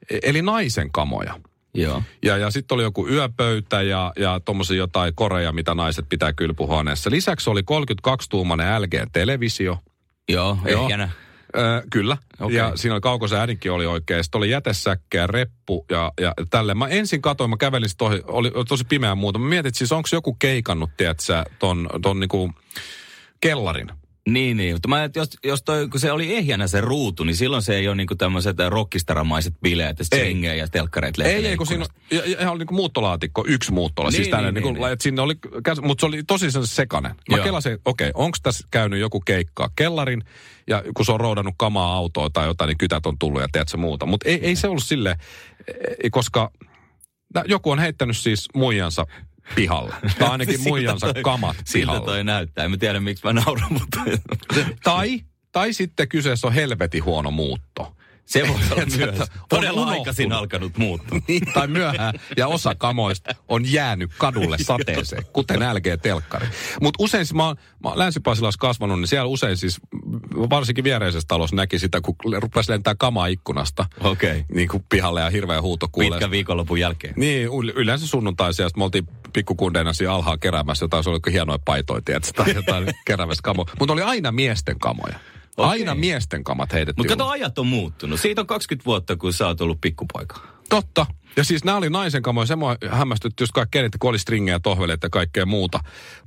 E- 0.09 0.19
Eli 0.23 0.41
naisen 0.41 0.91
kamoja. 0.91 1.39
Joo. 1.73 2.03
Ja, 2.23 2.37
ja 2.37 2.51
sitten 2.51 2.75
oli 2.75 2.83
joku 2.83 3.07
yöpöytä 3.07 3.81
ja, 3.81 4.13
ja 4.19 4.39
tuommoisia 4.45 4.77
jotain 4.77 5.15
koreja, 5.15 5.51
mitä 5.51 5.75
naiset 5.75 6.05
pitää 6.09 6.33
kylpyhuoneessa. 6.33 7.11
Lisäksi 7.11 7.49
oli 7.49 7.61
32-tuumainen 7.61 8.81
LG-televisio. 8.81 9.77
Joo, 10.29 10.57
Joo. 10.65 10.83
ehjänä. 10.83 11.09
Öö, 11.57 11.81
kyllä. 11.91 12.17
Okay. 12.39 12.55
Ja 12.55 12.71
siinä 12.75 12.93
oli 12.93 13.01
kaukosäädinkin 13.01 13.71
oli 13.71 13.85
oikein. 13.85 14.23
Sitten 14.23 14.39
oli 14.39 14.49
jätesäkkä, 14.49 15.27
reppu 15.27 15.85
ja, 15.91 16.11
ja 16.21 16.33
tälle. 16.49 16.73
Mä 16.73 16.87
ensin 16.87 17.21
katsoin, 17.21 17.49
mä 17.49 17.57
kävelin 17.57 17.89
sit 17.89 18.01
ohi, 18.01 18.21
oli 18.27 18.51
tosi 18.67 18.83
pimeä 18.89 19.15
muuta. 19.15 19.39
Mä 19.39 19.49
mietin, 19.49 19.67
että 19.67 19.77
siis 19.77 19.91
onko 19.91 20.09
joku 20.11 20.33
keikannut, 20.39 20.89
tiedätkö, 20.97 21.43
ton, 21.59 21.89
ton 22.01 22.19
niinku 22.19 22.51
kellarin. 23.41 23.91
Niin, 24.29 24.57
niin. 24.57 24.75
Mutta 24.75 24.87
mä, 24.87 25.03
et 25.03 25.15
jos, 25.15 25.29
jos 25.43 25.63
toi, 25.63 25.87
kun 25.87 25.99
se 25.99 26.11
oli 26.11 26.35
ehjänä 26.35 26.67
se 26.67 26.81
ruutu, 26.81 27.23
niin 27.23 27.35
silloin 27.35 27.61
se 27.61 27.75
ei 27.75 27.87
ole 27.87 27.95
niinku 27.95 28.15
tämmöiset 28.15 28.57
rockistaramaiset 28.69 29.53
bileet, 29.61 29.99
ja 29.99 30.05
stringejä 30.05 30.53
ja 30.53 30.67
telkkareet 30.67 31.19
Ei, 31.19 31.47
ei, 31.47 31.57
kun 31.57 31.67
siinä 31.67 31.85
ja, 32.11 32.21
ja, 32.25 32.51
oli 32.51 32.59
niinku 32.59 32.73
muuttolaatikko, 32.73 33.45
yksi 33.47 33.71
muuttola. 33.71 34.09
Niin, 34.09 34.15
siis 34.15 34.27
tällainen, 34.27 34.53
niin, 34.53 34.63
niinku, 34.63 34.73
niin, 34.73 34.81
niin. 34.81 34.93
että 34.93 35.03
sinne 35.03 35.21
oli, 35.21 35.33
mutta 35.81 36.01
se 36.01 36.05
oli 36.05 36.23
tosi 36.23 36.51
sen 36.51 36.67
sekainen. 36.67 37.15
Mä 37.29 37.37
Joo. 37.37 37.43
kelasin, 37.43 37.77
okei, 37.85 38.09
okay, 38.09 38.25
onko 38.25 38.37
tässä 38.43 38.67
käynyt 38.71 38.99
joku 38.99 39.19
keikkaa 39.19 39.69
kellarin, 39.75 40.23
ja 40.67 40.83
kun 40.95 41.05
se 41.05 41.11
on 41.11 41.19
roudannut 41.19 41.55
kamaa 41.57 41.95
autoa 41.95 42.29
tai 42.29 42.47
jotain, 42.47 42.67
niin 42.67 42.77
kytät 42.77 43.05
on 43.05 43.19
tullut 43.19 43.41
ja 43.41 43.47
tiedätkö 43.51 43.77
muuta. 43.77 44.05
Mutta 44.05 44.29
ei, 44.29 44.39
ei 44.41 44.55
se 44.55 44.67
ollut 44.67 44.83
sille, 44.83 45.17
koska 46.11 46.51
nä- 47.35 47.43
joku 47.47 47.71
on 47.71 47.79
heittänyt 47.79 48.17
siis 48.17 48.47
muijansa 48.55 49.05
pihalle. 49.55 49.95
Tai 50.19 50.29
ainakin 50.29 50.55
Siltä 50.55 50.69
muijansa 50.69 51.13
toi- 51.13 51.24
kamat 51.24 51.57
Siltä 51.65 51.86
pihalle. 51.91 52.05
toi 52.05 52.24
näyttää. 52.24 52.65
En 52.65 52.79
tiedä, 52.79 53.00
miksi 53.00 53.24
mä 53.25 53.33
nauran, 53.33 53.74
mutta... 53.74 54.00
Tai, 54.83 55.19
tai 55.51 55.74
sitten 55.74 56.10
kyseessä 56.10 56.48
on 56.48 56.53
helvetin 56.53 57.03
huono 57.05 57.31
muutto. 57.31 57.95
Se 58.25 58.48
voi 58.48 58.55
olla 58.71 58.86
myös. 58.98 59.29
Todella 59.50 59.86
aikaisin 59.86 60.31
alkanut 60.31 60.77
muuttua. 60.77 61.19
Niin, 61.27 61.53
tai 61.53 61.67
myöhään, 61.67 62.13
ja 62.38 62.48
osa 62.48 62.75
kamoista 62.75 63.36
on 63.48 63.71
jäänyt 63.71 64.12
kadulle 64.17 64.57
sateeseen, 64.63 65.24
kuten 65.33 65.60
LG-telkkari. 65.60 66.48
Mutta 66.81 67.03
usein, 67.03 67.25
mä 67.33 67.45
oon, 67.45 67.55
mä 67.83 67.89
oon 67.89 68.00
Länsi-Pasilassa 68.00 68.57
kasvanut, 68.60 69.00
niin 69.00 69.07
siellä 69.07 69.25
usein 69.27 69.57
siis, 69.57 69.81
varsinkin 70.50 70.83
viereisessä 70.83 71.27
talossa 71.27 71.55
näki 71.55 71.79
sitä, 71.79 72.01
kun 72.01 72.15
rupesi 72.39 72.71
lentää 72.71 72.95
kamaa 72.95 73.27
ikkunasta. 73.27 73.86
Okei. 74.00 74.31
Okay. 74.31 74.43
Niin 74.55 74.67
kuin 74.67 74.83
pihalle 74.89 75.21
ja 75.21 75.29
hirveä 75.29 75.62
huuto 75.62 75.88
kuulee. 75.91 76.10
Pitkä 76.12 76.31
viikonlopun 76.31 76.79
jälkeen. 76.79 77.13
Niin, 77.17 77.48
yl- 77.48 77.74
yleensä 77.75 78.07
sunnuntaisia, 78.07 78.69
sitten 78.69 78.79
me 78.81 78.83
oltiin 78.83 79.07
pikkukundeina 79.33 79.93
siinä 79.93 80.13
alhaalla 80.13 80.38
keräämässä 80.38 80.83
jotain, 80.83 81.03
se 81.03 81.09
oli 81.09 81.19
hienoja 81.31 81.59
paitoja, 81.65 82.01
tiedätkö, 82.05 82.43
tai 82.43 82.55
jotain 82.55 82.88
keräämässä 83.07 83.41
kamoja. 83.43 83.73
Mutta 83.79 83.93
oli 83.93 84.01
aina 84.01 84.31
miesten 84.31 84.79
kamoja. 84.79 85.19
Okei. 85.57 85.71
Aina 85.71 85.95
miesten 85.95 86.43
kamat 86.43 86.73
heitettiin. 86.73 87.01
Mutta 87.01 87.15
kato, 87.17 87.29
ajat 87.29 87.59
on 87.59 87.67
muuttunut. 87.67 88.19
Siitä 88.19 88.41
on 88.41 88.47
20 88.47 88.85
vuotta, 88.85 89.15
kun 89.17 89.33
sä 89.33 89.47
oot 89.47 89.61
ollut 89.61 89.81
pikkupoika. 89.81 90.39
Totta. 90.69 91.05
Ja 91.35 91.43
siis 91.43 91.63
nämä 91.63 91.77
oli 91.77 91.89
naisen 91.89 92.21
kamoja. 92.21 92.45
Se 92.45 92.55
mua 92.55 92.75
hämmästytti 92.89 93.43
just 93.43 93.51
kaikkea, 93.51 93.85
että 93.85 93.97
kun 94.01 94.09
oli 94.09 94.19
stringejä, 94.19 94.59
tohveleita 94.59 95.05
ja 95.05 95.09
kaikkea 95.09 95.45
muuta. 95.45 95.79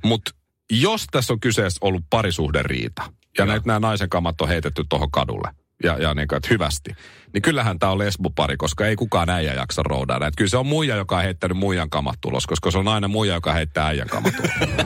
Mutta 0.03 0.31
jos 0.71 1.05
tässä 1.11 1.33
on 1.33 1.39
kyseessä 1.39 1.77
ollut 1.81 2.03
parisuhderiita, 2.09 3.01
ja 3.01 3.11
Joo. 3.37 3.45
näitä 3.45 3.67
nämä 3.67 3.79
naisen 3.79 4.09
kamat 4.09 4.41
on 4.41 4.47
heitetty 4.47 4.83
tuohon 4.89 5.11
kadulle, 5.11 5.49
ja, 5.83 5.97
ja 5.97 6.13
niin 6.13 6.27
kuin, 6.27 6.37
että 6.37 6.49
hyvästi, 6.51 6.95
niin 7.33 7.41
kyllähän 7.41 7.79
tämä 7.79 7.91
on 7.91 7.97
lesbopari, 7.97 8.57
koska 8.57 8.87
ei 8.87 8.95
kukaan 8.95 9.29
äijä 9.29 9.53
jaksa 9.53 9.83
roudaa 9.83 10.19
näitä. 10.19 10.35
Kyllä 10.37 10.49
se 10.49 10.57
on 10.57 10.67
muija, 10.67 10.95
joka 10.95 11.17
on 11.17 11.23
heittänyt 11.23 11.57
muijan 11.57 11.89
kamat 11.89 12.25
ulos, 12.25 12.47
koska 12.47 12.71
se 12.71 12.77
on 12.77 12.87
aina 12.87 13.07
muija, 13.07 13.33
joka 13.33 13.53
heittää 13.53 13.87
äijän 13.87 14.07
kamat. 14.07 14.33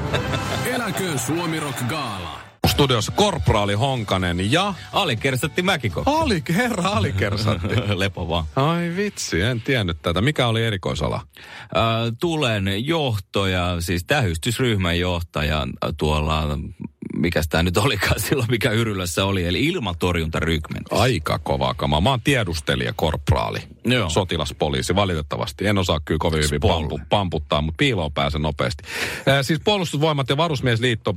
Eläköön 0.76 1.20
Suomi 1.20 1.60
Rock 1.60 1.84
Gaala. 1.88 2.50
Studiossa 2.68 3.12
Korporaali 3.12 3.74
Honkanen 3.74 4.52
ja... 4.52 4.74
Alikersantti 4.94 5.62
Mäkiko. 5.62 6.04
Ali, 6.06 6.44
herra 6.50 6.84
Alikersatti. 6.90 7.68
Lepo 8.00 8.28
vaan. 8.28 8.46
Ai 8.56 8.94
vitsi, 8.96 9.42
en 9.42 9.62
tiennyt 9.62 10.02
tätä. 10.02 10.22
Mikä 10.22 10.48
oli 10.48 10.66
erikoisala? 10.66 11.16
Äh, 11.16 11.84
tulen 12.20 12.86
johtoja, 12.86 13.76
siis 13.80 14.04
tähystysryhmän 14.04 15.00
johtaja 15.00 15.68
tuolla, 15.98 16.58
mikä 17.20 17.42
tämä 17.50 17.64
nyt 17.64 17.78
olikaan 17.78 18.20
silloin, 18.30 18.50
mikä 18.52 18.72
Yrylässä 18.72 19.26
oli, 19.26 19.46
eli 19.46 19.66
ilmatorjuntarykmentissä. 19.66 21.02
Aika 21.02 21.40
kova 21.40 21.74
kama. 21.74 22.02
Mä 22.02 22.10
oon 22.10 22.22
tiedustelija, 22.22 22.94
korporaali, 22.96 23.60
Joo. 23.86 24.10
sotilaspoliisi, 24.10 24.96
valitettavasti. 24.96 25.68
En 25.68 25.78
osaa 25.78 26.00
kyllä 26.06 26.20
kovin 26.20 26.44
hyvin 26.44 26.62
pampu, 26.62 27.00
pamputtaa, 27.10 27.62
mutta 27.62 27.78
piiloon 27.78 28.14
pääsen 28.14 28.42
nopeasti. 28.42 28.84
Äh, 29.28 29.38
siis 29.42 29.60
puolustusvoimat 29.64 30.30
ja 30.30 30.38
varusmiesliitto 30.38 31.16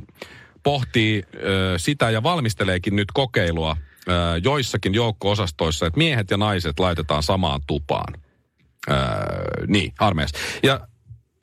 pohtii 0.62 1.23
äh, 1.35 1.40
sitä 1.76 2.11
ja 2.11 2.23
valmisteleekin 2.23 2.97
nyt 2.97 3.09
kokeilua 3.14 3.71
äh, 3.71 4.16
joissakin 4.44 4.94
joukko-osastoissa, 4.94 5.87
että 5.87 5.99
miehet 5.99 6.30
ja 6.30 6.37
naiset 6.37 6.80
laitetaan 6.80 7.23
samaan 7.23 7.61
tupaan. 7.66 8.14
Äh, 8.90 8.97
niin, 9.66 9.92
armeijassa. 9.99 10.38
Ja 10.62 10.87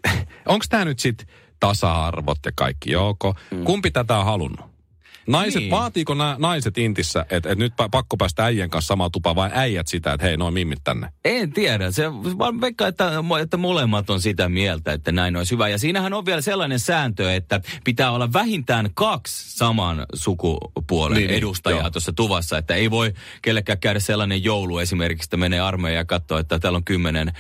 onko 0.46 0.66
tämä 0.70 0.86
nyt 0.86 1.00
sitten 1.00 1.28
tasa-arvot 1.60 2.40
ja 2.46 2.52
kaikki, 2.56 2.92
joko? 2.92 3.36
Mm. 3.52 3.64
Kumpi 3.64 3.92
tätä 3.92 4.18
on 4.18 4.26
halunnut? 4.26 4.79
Naiset, 5.28 5.56
Niin. 5.56 5.70
niin. 5.70 5.72
vaatiiko 5.80 6.14
nämä 6.14 6.36
naiset 6.40 6.78
intissä, 6.78 7.26
että 7.30 7.50
et 7.50 7.58
nyt 7.58 7.74
pa- 7.74 7.90
pakko 7.92 8.18
päästä 8.18 8.46
äijän 8.46 8.70
kanssa 8.70 8.88
samaan 8.88 9.12
tupaan 9.12 9.36
vai 9.36 9.50
äijät 9.54 9.88
sitä, 9.88 10.14
että 10.14 10.26
hei, 10.26 10.38
noin 10.38 10.54
mimmit 10.54 10.80
tänne? 10.84 11.10
En 11.26 11.54
tiedä. 11.54 11.92
Se 11.92 12.12
vaan 12.14 12.62
veikkaa, 12.62 12.88
että, 12.88 13.12
että 13.42 13.58
molemmat 13.58 14.10
on 14.10 14.22
sitä 14.22 14.50
mieltä, 14.50 14.94
että 14.94 15.12
näin 15.12 15.36
olisi 15.36 15.52
hyvä. 15.52 15.68
Ja 15.70 15.78
siinähän 15.78 16.14
on 16.14 16.26
vielä 16.26 16.42
sellainen 16.42 16.80
sääntö, 16.80 17.36
että 17.36 17.62
pitää 17.84 18.12
olla 18.12 18.34
vähintään 18.34 18.90
kaksi 18.94 19.58
saman 19.58 20.06
sukupuolen 20.14 21.18
Niin, 21.18 21.28
niin, 21.28 21.38
edustajaa 21.38 21.80
joo. 21.80 21.90
tuossa 21.90 22.14
tuvassa. 22.14 22.58
Että 22.58 22.76
ei 22.76 22.92
voi 22.92 23.14
kellekään 23.42 23.80
käydä 23.80 24.00
sellainen 24.00 24.44
joulu 24.44 24.78
esimerkiksi, 24.80 25.26
että 25.26 25.38
menee 25.38 25.60
armeijaan 25.60 25.98
ja 25.98 26.06
katsoo, 26.06 26.38
että 26.38 26.60
täällä 26.60 26.78
on 26.78 26.84
kymmenen 26.86 27.32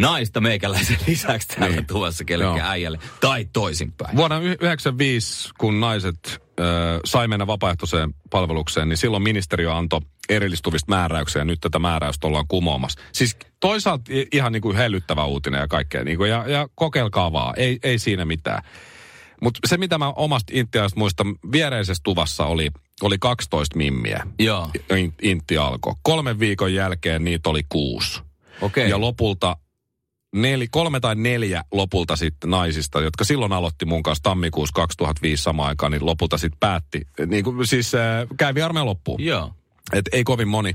naista 0.00 0.40
meikäläisen 0.40 0.96
lisäksi 1.06 1.48
täällä 1.48 1.76
Niin. 1.76 1.86
tuvassa 1.86 2.24
kellekään 2.24 2.56
Joo. 2.58 2.68
äijälle. 2.68 2.98
Tai 3.20 3.48
toisinpäin. 3.52 4.16
Vuonna 4.16 4.36
1995, 4.36 5.50
kun 5.58 5.80
naiset 5.80 6.43
ö, 6.60 7.00
sai 7.04 7.28
mennä 7.28 7.46
vapaaehtoiseen 7.46 8.14
palvelukseen, 8.30 8.88
niin 8.88 8.96
silloin 8.96 9.22
ministeriö 9.22 9.74
antoi 9.76 10.00
erillistuvista 10.28 10.90
määräyksiä 10.92 11.40
ja 11.40 11.44
nyt 11.44 11.60
tätä 11.60 11.78
määräystä 11.78 12.26
ollaan 12.26 12.48
kumoamassa. 12.48 13.00
Siis 13.12 13.36
toisaalta 13.60 14.04
ihan 14.32 14.52
niin 14.52 14.62
kuin 14.62 14.76
hellyttävä 14.76 15.24
uutinen 15.24 15.60
ja 15.60 15.68
kaikkea. 15.68 16.04
Niin 16.04 16.16
kuin, 16.16 16.30
ja, 16.30 16.44
ja 16.48 16.68
kokeilkaa 16.74 17.32
vaan, 17.32 17.54
ei, 17.56 17.78
ei 17.82 17.98
siinä 17.98 18.24
mitään. 18.24 18.62
Mutta 19.40 19.60
se, 19.66 19.76
mitä 19.76 19.98
mä 19.98 20.10
omasta 20.10 20.52
Intiasta 20.56 20.98
muistan, 20.98 21.34
viereisessä 21.52 22.00
tuvassa 22.04 22.46
oli, 22.46 22.70
oli 23.02 23.16
12 23.20 23.76
mimmiä. 23.76 24.26
Joo, 24.38 24.70
In- 24.96 25.14
Intti 25.22 25.58
alkoi. 25.58 25.94
Kolmen 26.02 26.38
viikon 26.38 26.74
jälkeen 26.74 27.24
niitä 27.24 27.50
oli 27.50 27.62
kuusi. 27.68 28.20
okei. 28.60 28.90
Ja 28.90 29.00
lopulta 29.00 29.56
neli, 30.34 30.68
kolme 30.70 31.00
tai 31.00 31.14
neljä 31.14 31.64
lopulta 31.72 32.16
sitten 32.16 32.50
naisista, 32.50 33.00
jotka 33.00 33.24
silloin 33.24 33.52
aloitti 33.52 33.84
mun 33.84 34.02
kanssa 34.02 34.22
tammikuussa 34.22 34.74
2005 34.74 35.42
samaan 35.42 35.68
aikaan, 35.68 35.92
niin 35.92 36.06
lopulta 36.06 36.38
sitten 36.38 36.60
päätti. 36.60 37.06
Niin 37.26 37.44
kuin, 37.44 37.66
siis 37.66 37.94
äh, 37.94 38.26
kävi 38.36 38.62
armeijan 38.62 38.86
loppuun. 38.86 39.22
Joo. 39.22 39.52
Et 39.92 40.04
ei 40.12 40.24
kovin 40.24 40.48
moni. 40.48 40.74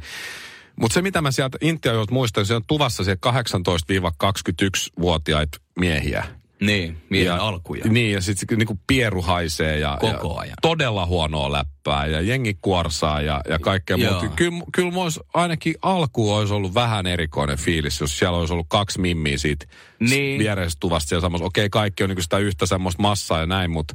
Mutta 0.76 0.94
se, 0.94 1.02
mitä 1.02 1.22
mä 1.22 1.32
sieltä 1.32 1.58
Intiajoilta 1.62 2.14
muistan, 2.14 2.46
se 2.46 2.56
on 2.56 2.64
tuvassa 2.68 3.04
siellä 3.04 3.32
18-21-vuotiaita 3.32 5.58
miehiä. 5.80 6.39
Niin, 6.62 6.98
miehen 7.10 7.34
alkuja. 7.34 7.86
Niin, 7.90 8.12
ja 8.12 8.22
sitten 8.22 8.58
niinku 8.58 8.80
pieru 8.88 9.22
haisee 9.22 9.80
ja, 9.80 9.98
Koko 10.00 10.34
ja 10.34 10.40
ajan. 10.40 10.56
todella 10.62 11.06
huonoa 11.06 11.52
läppää 11.52 12.06
ja 12.08 12.22
jengi 12.22 12.58
kuorsaa 12.62 13.22
ja, 13.22 13.42
ja 13.50 13.60
kaikkea 13.60 13.98
muuta. 13.98 14.28
Kyllä, 14.36 14.64
kyllä 14.74 14.92
mulla 14.92 15.04
olisi, 15.04 15.20
ainakin 15.34 15.76
alku 15.82 16.34
olisi 16.34 16.54
ollut 16.54 16.74
vähän 16.74 17.08
erikoinen 17.08 17.58
fiilis, 17.58 18.00
jos 18.02 18.20
siellä 18.20 18.38
olisi 18.38 18.54
ollut 18.54 18.68
kaksi 18.70 19.00
mimmiä 19.02 19.38
siitä 19.38 19.66
Niin. 20.00 20.10
niin. 20.10 20.40
viereisestä 20.40 20.80
tuvasta 20.80 21.10
siellä 21.10 21.22
samassa. 21.22 21.46
Okei, 21.46 21.70
kaikki 21.70 22.04
on 22.04 22.10
niinku 22.10 22.22
sitä 22.22 22.38
yhtä 22.38 22.66
semmoista 22.66 23.02
massaa 23.02 23.40
ja 23.40 23.46
näin, 23.46 23.72
mutta 23.72 23.94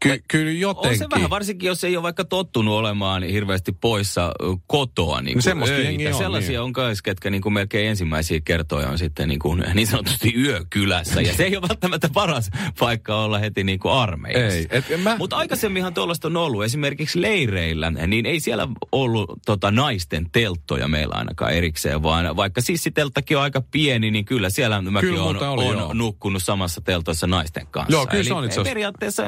ky, 0.00 0.22
kyllä 0.28 0.50
On 0.50 0.58
jotenkin. 0.58 0.98
se 0.98 1.06
vähän, 1.10 1.30
varsinkin 1.30 1.66
jos 1.66 1.84
ei 1.84 1.96
ole 1.96 2.02
vaikka 2.02 2.24
tottunut 2.24 2.74
olemaan 2.74 3.22
hirveästi 3.22 3.72
poissa 3.72 4.32
kotoa. 4.66 5.20
Niin 5.22 5.36
No 5.36 5.42
semmoista 5.42 5.76
öitä. 5.76 6.08
on, 6.08 6.14
Sellaisia 6.14 6.50
niin. 6.50 6.60
on 6.60 6.72
kais, 6.72 7.02
ketkä 7.02 7.30
niin 7.30 7.42
kuin 7.42 7.52
melkein 7.52 7.88
ensimmäisiä 7.88 8.40
kertoja 8.44 8.88
on 8.88 8.98
sitten 8.98 9.28
niin, 9.28 9.38
kuin, 9.40 9.64
niin 9.74 9.86
sanotusti 9.86 10.34
yökylässä. 10.36 11.20
Ja 11.20 11.34
se 11.34 11.44
ei 11.44 11.56
ole 11.56 11.68
välttämättä 11.68 12.08
paras 12.14 12.50
paikka 12.78 13.16
olla 13.24 13.38
heti 13.38 13.64
niin 13.64 13.78
kuin 13.78 13.92
armeijassa. 13.92 14.58
Ei, 14.58 14.66
et 14.70 14.84
mä- 15.02 15.16
Mutta 15.18 15.36
aikaisemminhan 15.36 15.94
tuollaista 15.94 16.28
on 16.28 16.36
ollut. 16.36 16.64
Esimerkiksi 16.64 17.22
leireillä, 17.22 17.90
niin 17.90 18.26
ei 18.26 18.40
siellä 18.40 18.68
ollut 18.92 19.30
tota, 19.46 19.70
naisten 19.70 20.30
telttoja 20.32 20.88
meillä 20.88 21.14
ainakaan 21.14 21.52
erikseen, 21.52 22.02
vaan 22.02 22.36
vaikka 22.36 22.60
sissitelttakin 22.60 23.36
on 23.36 23.42
aika 23.42 23.62
pieni, 23.70 24.10
niin 24.10 24.24
kyllä 24.24 24.50
siellä 24.50 24.82
mäkin 24.82 25.08
Kyllä 25.08 25.22
on, 25.22 25.36
oli, 25.36 25.64
on 25.64 25.78
joo. 25.78 25.94
nukkunut 25.94 26.42
samassa 26.42 26.80
teltoissa 26.80 27.26
naisten 27.26 27.66
kanssa. 27.70 27.92
Joo, 27.92 28.06
kyllä 28.06 28.24
se 28.24 28.30
Eli 28.30 28.38
on 28.38 28.44
itse 28.44 28.54
asiassa. 28.54 28.70
periaatteessa 28.70 29.22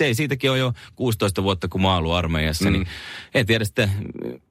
miksei, 0.00 0.14
siitäkin 0.14 0.50
on 0.50 0.58
jo 0.58 0.72
16 0.96 1.42
vuotta 1.42 1.68
kun 1.68 1.82
mä 1.82 1.88
oon 1.88 1.98
ollut 1.98 2.14
armeijassa, 2.14 2.64
mm. 2.64 2.72
niin 2.72 2.86
en 3.34 3.46
tiedä 3.46 3.64
sitten, 3.64 3.90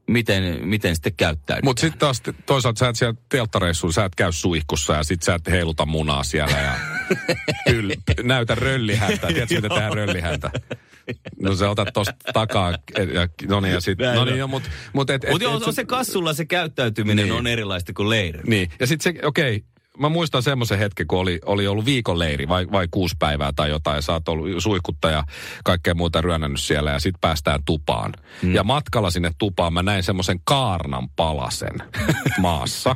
miten, 0.08 0.68
miten 0.68 0.96
sitten 0.96 1.14
käyttäydytään. 1.18 1.66
Mutta 1.66 1.82
sitten 1.82 2.00
taas 2.00 2.22
toisaalta 2.46 2.80
sä 2.80 2.90
et 2.90 2.96
siellä 2.96 3.20
telttareissulla, 3.30 3.94
sä 3.94 4.06
et 4.06 4.16
käy 4.16 4.32
suihkussa 4.32 4.94
ja 4.94 5.04
sit 5.04 5.24
sä 5.24 5.36
et 5.36 5.48
heiluta 5.48 5.86
munaa 5.86 6.24
siellä 6.24 6.58
ja 6.58 6.76
yl, 7.74 7.92
näytä 8.24 8.56
röllihäntä. 8.56 9.28
Tiedätkö, 9.28 9.56
miten 9.56 9.72
tehdään 9.72 9.94
röllihäntä? 9.94 10.52
No 11.42 11.56
se 11.56 11.68
otat 11.68 11.88
tosta 11.94 12.14
takaa, 12.34 12.72
ja, 12.72 13.28
no 13.48 13.60
niin, 13.60 13.74
ja 13.74 13.82
sit, 13.82 14.00
no 14.16 14.26
niin, 14.26 14.38
jo, 14.38 14.48
mut, 14.48 14.64
mut 14.94 15.10
et, 15.10 15.24
et, 15.24 15.30
Mutta 15.30 15.44
joo, 15.44 15.58
et, 15.58 15.64
on 15.64 15.74
se 15.74 15.86
kassulla 15.86 16.34
se 16.34 16.46
käyttäytyminen 16.46 17.26
Niin. 17.26 17.34
on 17.34 17.48
erilaista 17.48 17.94
kuin 17.94 18.10
leirillä. 18.10 18.46
Niin, 18.48 18.72
ja 18.80 18.88
sitten 18.88 19.14
se, 19.14 19.28
okei, 19.28 19.64
mä 20.00 20.10
muistan 20.10 20.44
semmoisen 20.44 20.80
hetken, 20.80 21.08
kun 21.08 21.20
oli, 21.20 21.40
oli 21.46 21.68
ollut 21.68 21.86
viikon 21.86 22.20
leiri 22.20 22.48
vai, 22.48 22.68
vai 22.72 22.88
kuusi 22.92 23.16
päivää 23.20 23.52
tai 23.56 23.70
jotain, 23.70 23.96
ja 23.96 24.02
sä 24.02 24.14
oot 24.14 24.30
ollut 24.30 24.48
suihkutta 24.58 25.10
ja 25.10 25.24
kaikkea 25.64 25.94
muuta 25.94 26.22
ryönnännyt 26.22 26.62
siellä, 26.62 26.92
ja 26.92 27.00
sitten 27.00 27.22
päästään 27.22 27.60
tupaan. 27.66 28.14
Mm. 28.42 28.56
Ja 28.56 28.64
matkalla 28.64 29.10
sinne 29.12 29.32
tupaan 29.38 29.74
mä 29.74 29.84
näin 29.84 30.04
semmoisen 30.04 30.40
kaarnan 30.44 31.10
palasen 31.10 31.76
maassa. 32.42 32.96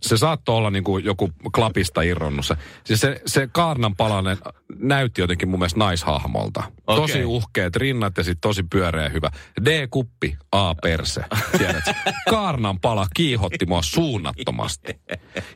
Se 0.00 0.16
saattoi 0.16 0.56
olla 0.56 0.70
niin 0.70 0.84
kuin 0.84 1.04
joku 1.04 1.30
klapista 1.54 2.02
irronnut. 2.02 2.46
Se, 2.46 2.56
siis 2.84 3.00
se, 3.00 3.20
se 3.26 3.48
kaarnan 3.52 3.96
palanen 3.96 4.38
näytti 4.78 5.20
jotenkin 5.20 5.48
mun 5.48 5.58
mielestä 5.58 5.78
naishahmolta. 5.78 6.62
Okei. 6.86 7.02
Tosi 7.02 7.24
uhkeet 7.24 7.76
rinnat 7.76 8.16
ja 8.16 8.24
sitten 8.24 8.40
tosi 8.40 8.62
pyöreä 8.62 9.08
hyvä. 9.08 9.30
D-kuppi, 9.64 10.36
A-perse. 10.52 11.24
Kaarnan 12.30 12.80
pala 12.80 13.06
kiihotti 13.14 13.66
mua 13.66 13.82
suunnattomasti. 13.82 15.00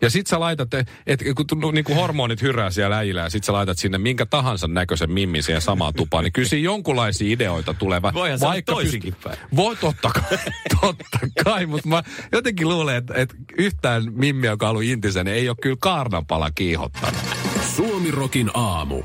Ja 0.03 0.11
sit 0.11 0.27
sä 0.27 0.41
laitat, 0.41 0.75
että 0.79 0.89
et, 1.07 1.35
kun 1.37 1.47
tu- 1.47 1.71
niinku 1.71 1.95
hormonit 1.95 2.43
hyrää 2.43 2.71
siellä 2.71 2.99
äijillä 2.99 3.21
ja 3.21 3.31
sit 3.31 3.45
sä 3.45 3.53
laitat 3.53 3.79
sinne 3.79 3.99
minkä 3.99 4.27
tahansa 4.27 4.69
näköisen 4.69 5.11
mimmin 5.13 5.43
siihen 5.43 5.63
samaan 5.63 5.95
tupaan, 5.95 6.25
niin 6.25 6.33
kyllä 6.33 6.49
siinä 6.49 6.65
jonkunlaisia 6.65 7.33
ideoita 7.33 7.75
tulee. 7.75 8.03
Va- 8.03 8.15
Voihan 8.15 8.39
olla 8.43 8.55
toisinkin 8.67 9.15
päin. 9.25 9.39
Voi 9.57 9.77
totta 9.77 10.11
kai, 10.11 10.39
totta 10.81 11.19
kai, 11.45 11.67
mutta 11.67 11.89
mä 11.89 12.03
jotenkin 12.33 12.69
luulen, 12.69 12.97
että, 12.97 13.15
että 13.17 13.35
yhtään 13.59 14.03
mimmiä, 14.13 14.51
joka 14.51 14.67
on 14.67 14.71
ollut 14.71 14.85
intisen, 14.85 15.25
niin 15.27 15.37
ei 15.37 15.49
ole 15.49 15.57
kyllä 15.63 15.77
kaarnanpala 15.81 16.51
kiihottanut. 16.55 17.21
Suomi 17.77 18.11
Rokin 18.11 18.51
aamu. 18.55 19.03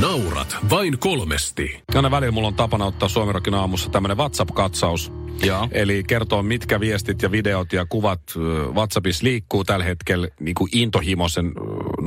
Naurat 0.00 0.56
vain 0.70 0.98
kolmesti. 0.98 1.82
Aina 1.94 2.10
välillä 2.10 2.32
mulla 2.32 2.48
on 2.48 2.54
tapana 2.54 2.84
ottaa 2.84 3.08
Suomirokin 3.08 3.54
aamussa 3.54 3.90
tämmönen 3.90 4.16
WhatsApp-katsaus. 4.16 5.12
Joo. 5.42 5.68
Eli 5.72 6.04
kertoo, 6.04 6.42
mitkä 6.42 6.80
viestit 6.80 7.22
ja 7.22 7.30
videot 7.30 7.72
ja 7.72 7.86
kuvat 7.86 8.20
WhatsAppissa 8.74 9.24
liikkuu 9.24 9.64
tällä 9.64 9.84
hetkellä 9.84 10.28
niin 10.40 10.54
kuin 10.54 10.70
intohimoisen 10.72 11.52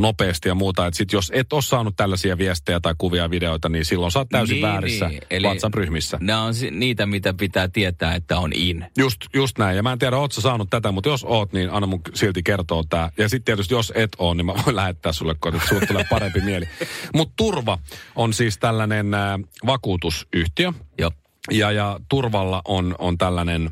nopeasti 0.01 0.49
ja 0.49 0.55
muuta. 0.55 0.87
Että 0.87 0.97
sit 0.97 1.13
jos 1.13 1.31
et 1.35 1.53
ole 1.53 1.61
saanut 1.61 1.95
tällaisia 1.95 2.37
viestejä 2.37 2.79
tai 2.79 2.95
kuvia 2.97 3.21
ja 3.21 3.29
videoita, 3.29 3.69
niin 3.69 3.85
silloin 3.85 4.11
sä 4.11 4.19
oot 4.19 4.29
täysin 4.29 4.53
Niin, 4.53 4.61
väärissä 4.61 5.07
niin. 5.07 5.21
Eli- 5.29 5.47
WhatsApp-ryhmissä. 5.47 6.17
Nämä 6.21 6.41
on 6.41 6.53
niitä, 6.71 7.05
mitä 7.05 7.33
pitää 7.33 7.67
tietää, 7.67 8.15
että 8.15 8.39
on 8.39 8.53
in. 8.53 8.85
Just, 8.97 9.17
just 9.33 9.57
näin. 9.57 9.77
Ja 9.77 9.83
mä 9.83 9.91
en 9.91 9.99
tiedä, 9.99 10.17
oot 10.17 10.31
sä 10.31 10.41
saanut 10.41 10.69
tätä, 10.69 10.91
mutta 10.91 11.09
jos 11.09 11.23
oot, 11.23 11.53
niin 11.53 11.69
anna 11.69 11.87
mun 11.87 12.01
silti 12.13 12.43
kertoa 12.43 12.83
tää. 12.89 13.11
Ja 13.17 13.29
sitten 13.29 13.45
tietysti, 13.45 13.73
jos 13.73 13.93
et 13.95 14.11
oo, 14.17 14.33
niin 14.33 14.45
mä 14.45 14.53
voin 14.65 14.75
lähettää 14.81 15.11
sulle, 15.11 15.35
kun 15.41 15.61
sulle 15.69 15.85
tulee 15.85 16.05
parempi 16.09 16.41
mieli. 16.41 16.69
Mutta 17.15 17.33
Turva 17.37 17.77
on 18.15 18.33
siis 18.33 18.57
tällainen 18.57 19.13
äh, 19.13 19.39
vakuutusyhtiö. 19.65 20.73
Joo. 20.99 21.11
Ja, 21.51 21.71
ja 21.71 21.99
Turvalla 22.09 22.61
on, 22.65 22.95
on 22.99 23.17
tällainen 23.17 23.65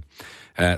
äh, 0.61 0.75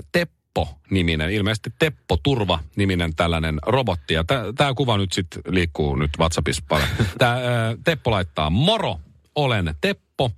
Teppo-niminen, 0.58 1.30
ilmeisesti 1.30 1.70
Teppo 1.78 2.16
Turva-niminen 2.22 3.14
tällainen 3.14 3.58
robotti. 3.66 4.14
Ja 4.14 4.24
tämä 4.56 4.74
kuva 4.74 4.96
nyt 4.96 5.12
sitten 5.12 5.42
liikkuu 5.48 5.96
nyt 5.96 6.10
WhatsAppissa 6.18 6.62
paljon. 6.68 6.88
Tämä 7.18 7.40
Teppo 7.84 8.10
laittaa, 8.10 8.50
moro, 8.50 9.00
olen 9.34 9.74
Teppo, 9.80 10.30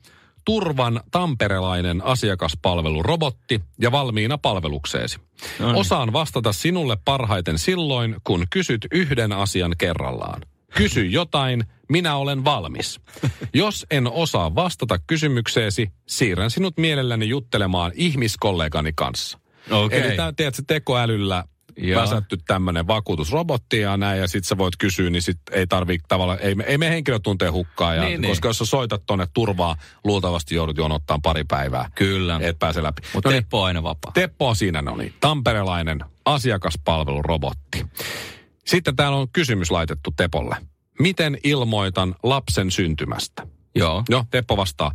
Turvan 0.44 1.00
tamperelainen 1.10 2.04
asiakaspalvelurobotti 2.04 3.60
ja 3.80 3.92
valmiina 3.92 4.38
palvelukseesi. 4.38 5.18
Osaan 5.74 6.12
vastata 6.12 6.52
sinulle 6.52 6.96
parhaiten 7.04 7.58
silloin, 7.58 8.16
kun 8.24 8.46
kysyt 8.50 8.86
yhden 8.92 9.32
asian 9.32 9.74
kerrallaan. 9.78 10.42
Kysy 10.76 11.06
jotain, 11.06 11.64
minä 11.88 12.16
olen 12.16 12.44
valmis. 12.44 13.00
Jos 13.54 13.86
en 13.90 14.06
osaa 14.06 14.54
vastata 14.54 14.98
kysymykseesi, 15.06 15.90
siirrän 16.06 16.50
sinut 16.50 16.76
mielelläni 16.76 17.28
juttelemaan 17.28 17.92
ihmiskollegani 17.94 18.92
kanssa. 18.96 19.38
Okei. 19.70 20.00
Eli 20.00 20.16
tämä, 20.16 20.32
tiedätkö, 20.36 20.62
tekoälyllä 20.66 21.44
Joo. 21.76 22.02
väsätty 22.02 22.36
tämmöinen 22.46 22.86
vakuutusrobotti 22.86 23.80
ja 23.80 23.96
näin, 23.96 24.20
ja 24.20 24.28
sit 24.28 24.44
sä 24.44 24.58
voit 24.58 24.76
kysyä, 24.78 25.10
niin 25.10 25.22
sit 25.22 25.38
ei 25.52 25.66
tarvii 25.66 25.98
tavallaan, 26.08 26.38
ei, 26.40 26.56
ei 26.66 26.78
me 26.78 26.90
henkilötunteen 26.90 27.52
hukkaa, 27.52 27.94
ja, 27.94 28.02
Niin, 28.02 28.20
niin. 28.20 28.30
koska 28.30 28.48
jos 28.48 28.58
sä 28.58 28.64
soitat 28.64 29.02
tonne 29.06 29.26
turvaa, 29.34 29.76
luultavasti 30.04 30.54
joudut 30.54 30.76
jonottaa 30.76 31.18
pari 31.22 31.44
päivää. 31.44 31.90
Kyllä. 31.94 32.38
Et 32.42 32.58
pääse 32.58 32.82
läpi. 32.82 33.02
Mutta 33.14 33.28
No 33.28 33.32
niin, 33.32 33.42
Teppo 33.42 33.60
on 33.60 33.66
aina 33.66 33.82
vapaa. 33.82 34.12
Teppo 34.12 34.48
on 34.48 34.56
siinä, 34.56 34.82
no 34.82 34.96
niin. 34.96 35.14
Tamperelainen 35.20 36.00
asiakaspalvelurobotti. 36.24 37.86
Sitten 38.66 38.96
täällä 38.96 39.18
on 39.18 39.28
kysymys 39.32 39.70
laitettu 39.70 40.10
Tepolle. 40.16 40.56
Miten 40.98 41.38
ilmoitan 41.44 42.14
lapsen 42.22 42.70
syntymästä? 42.70 43.46
Joo. 43.74 44.02
No, 44.10 44.24
Teppo 44.30 44.56
vastaa. 44.56 44.90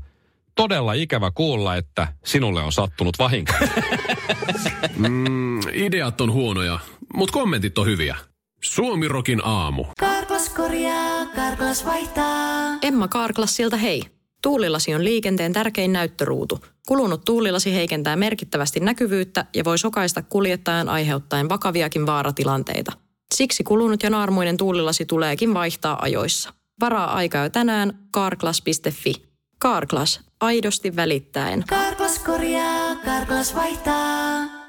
Todella 0.55 0.93
ikävä 0.93 1.31
kuulla, 1.31 1.75
että 1.75 2.07
sinulle 2.25 2.63
on 2.63 2.71
sattunut 2.71 3.19
vahinko. 3.19 3.53
Mm, 4.97 5.59
ideat 5.73 6.21
on 6.21 6.31
huonoja, 6.31 6.79
mutta 7.13 7.33
kommentit 7.33 7.77
on 7.77 7.85
hyviä. 7.85 8.15
Suomirokin 8.63 9.41
aamu. 9.45 9.85
Karklas 9.99 10.49
korjaa, 10.49 11.25
Karklas 11.25 11.85
vaihtaa. 11.85 12.77
Emma 12.81 13.07
Karklassilta 13.07 13.77
hei. 13.77 14.03
Tuulilasi 14.41 14.95
on 14.95 15.03
liikenteen 15.03 15.53
tärkein 15.53 15.93
näyttöruutu. 15.93 16.59
Kulunut 16.87 17.25
tuulilasi 17.25 17.73
heikentää 17.73 18.15
merkittävästi 18.15 18.79
näkyvyyttä 18.79 19.45
ja 19.55 19.63
voi 19.65 19.77
sokaista 19.77 20.21
kuljettajan 20.21 20.89
aiheuttaen 20.89 21.49
vakaviakin 21.49 22.05
vaaratilanteita. 22.05 22.91
Siksi 23.35 23.63
kulunut 23.63 24.03
ja 24.03 24.09
naarmuinen 24.09 24.57
tuulilasi 24.57 25.05
tuleekin 25.05 25.53
vaihtaa 25.53 26.01
ajoissa. 26.01 26.53
Varaa 26.79 27.13
aikaa 27.13 27.43
jo 27.43 27.49
tänään 27.49 27.99
karklas.fi. 28.11 29.34
Karklas, 29.65 30.21
aidosti 30.41 30.95
välittäen. 30.95 31.63
Karklas 31.67 32.19
korjaa, 32.19 32.95
Karklas 32.95 33.55
vaihtaa. 33.55 34.64